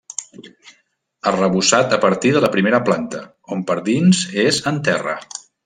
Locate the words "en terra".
4.73-5.19